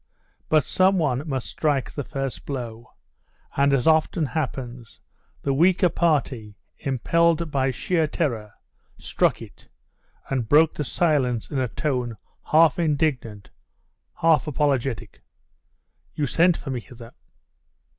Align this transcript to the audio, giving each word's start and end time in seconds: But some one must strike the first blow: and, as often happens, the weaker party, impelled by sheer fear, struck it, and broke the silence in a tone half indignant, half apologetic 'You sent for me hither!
But 0.49 0.63
some 0.65 0.97
one 0.97 1.29
must 1.29 1.45
strike 1.45 1.91
the 1.91 2.03
first 2.03 2.47
blow: 2.47 2.95
and, 3.55 3.71
as 3.71 3.85
often 3.85 4.25
happens, 4.25 4.99
the 5.43 5.53
weaker 5.53 5.89
party, 5.89 6.57
impelled 6.79 7.51
by 7.51 7.69
sheer 7.69 8.07
fear, 8.07 8.51
struck 8.97 9.43
it, 9.43 9.67
and 10.27 10.49
broke 10.49 10.73
the 10.73 10.83
silence 10.83 11.51
in 11.51 11.59
a 11.59 11.67
tone 11.67 12.17
half 12.51 12.79
indignant, 12.79 13.51
half 14.21 14.47
apologetic 14.47 15.21
'You 16.15 16.25
sent 16.25 16.57
for 16.57 16.71
me 16.71 16.79
hither! 16.79 17.13